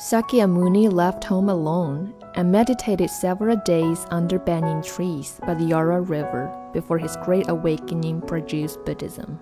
Sakyamuni 0.00 0.90
left 0.90 1.24
home 1.24 1.50
alone 1.50 2.14
and 2.34 2.50
meditated 2.50 3.10
several 3.10 3.56
days 3.66 4.06
under 4.10 4.38
banyan 4.38 4.82
trees 4.82 5.38
by 5.46 5.52
the 5.52 5.64
Yara 5.64 6.00
River 6.00 6.50
before 6.72 6.96
his 6.96 7.18
great 7.22 7.50
awakening 7.50 8.22
produced 8.22 8.82
Buddhism. 8.86 9.38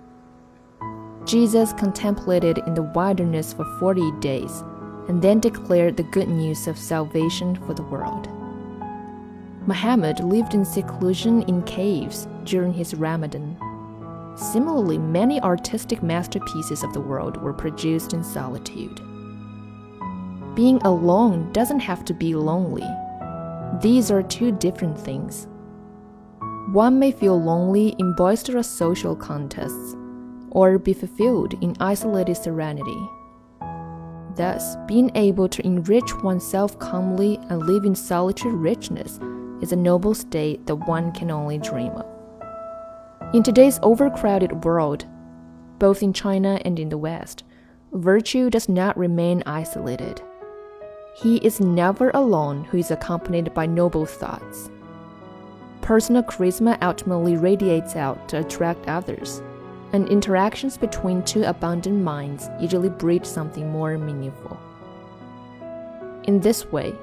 Jesus 1.23 1.71
contemplated 1.71 2.57
in 2.67 2.73
the 2.73 2.91
wilderness 2.93 3.53
for 3.53 3.63
40 3.79 4.11
days 4.19 4.61
and 5.07 5.21
then 5.21 5.39
declared 5.39 5.95
the 5.95 6.03
good 6.11 6.27
news 6.27 6.67
of 6.67 6.77
salvation 6.77 7.55
for 7.65 7.73
the 7.73 7.83
world. 7.83 8.27
Muhammad 9.65 10.19
lived 10.19 10.55
in 10.55 10.65
seclusion 10.65 11.41
in 11.43 11.63
caves 11.63 12.27
during 12.43 12.73
his 12.73 12.93
Ramadan. 12.93 13.55
Similarly, 14.35 14.97
many 14.97 15.39
artistic 15.39 16.03
masterpieces 16.03 16.83
of 16.83 16.91
the 16.91 16.99
world 16.99 17.37
were 17.37 17.53
produced 17.53 18.11
in 18.11 18.25
solitude. 18.25 18.99
Being 20.55 20.81
alone 20.83 21.51
doesn't 21.53 21.79
have 21.79 22.03
to 22.05 22.13
be 22.13 22.35
lonely. 22.35 22.87
These 23.81 24.11
are 24.11 24.23
two 24.23 24.51
different 24.51 24.99
things. 24.99 25.47
One 26.71 26.99
may 26.99 27.11
feel 27.11 27.41
lonely 27.41 27.95
in 27.97 28.13
boisterous 28.15 28.69
social 28.69 29.15
contests, 29.15 29.95
or 30.51 30.77
be 30.77 30.93
fulfilled 30.93 31.53
in 31.61 31.75
isolated 31.79 32.35
serenity. 32.35 33.09
Thus, 34.35 34.75
being 34.87 35.11
able 35.15 35.47
to 35.49 35.65
enrich 35.65 36.15
oneself 36.23 36.77
calmly 36.79 37.39
and 37.49 37.63
live 37.63 37.85
in 37.85 37.95
solitary 37.95 38.55
richness 38.55 39.19
is 39.61 39.71
a 39.71 39.75
noble 39.75 40.13
state 40.13 40.65
that 40.67 40.87
one 40.87 41.11
can 41.11 41.31
only 41.31 41.57
dream 41.57 41.91
of. 41.91 42.05
In 43.33 43.43
today's 43.43 43.79
overcrowded 43.83 44.63
world, 44.63 45.05
both 45.77 46.01
in 46.01 46.13
China 46.13 46.59
and 46.65 46.79
in 46.79 46.89
the 46.89 46.97
West, 46.97 47.43
virtue 47.91 48.49
does 48.49 48.69
not 48.69 48.97
remain 48.97 49.43
isolated. 49.45 50.21
He 51.13 51.37
is 51.37 51.59
never 51.59 52.11
alone 52.11 52.63
who 52.65 52.77
is 52.77 52.91
accompanied 52.91 53.53
by 53.53 53.65
noble 53.65 54.05
thoughts. 54.05 54.69
Personal 55.81 56.23
charisma 56.23 56.81
ultimately 56.81 57.35
radiates 57.35 57.95
out 57.95 58.29
to 58.29 58.39
attract 58.39 58.87
others, 58.87 59.41
and 59.91 60.07
interactions 60.07 60.77
between 60.77 61.23
two 61.23 61.43
abundant 61.43 62.03
minds 62.03 62.49
usually 62.59 62.89
breed 62.89 63.25
something 63.25 63.69
more 63.71 63.97
meaningful. 63.97 64.59
In 66.23 66.39
this 66.39 66.65
way, 66.71 66.93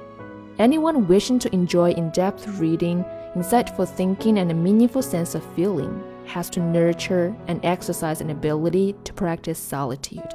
anyone 0.57 1.07
wishing 1.07 1.37
to 1.39 1.53
enjoy 1.53 1.91
in 1.91 2.09
depth 2.11 2.47
reading, 2.59 3.03
insightful 3.35 3.87
thinking, 3.87 4.39
and 4.39 4.49
a 4.49 4.55
meaningful 4.55 5.01
sense 5.01 5.35
of 5.35 5.43
feeling 5.53 6.01
has 6.25 6.49
to 6.51 6.59
nurture 6.59 7.35
and 7.47 7.63
exercise 7.65 8.21
an 8.21 8.29
ability 8.29 8.95
to 9.03 9.13
practice 9.13 9.59
solitude. 9.59 10.33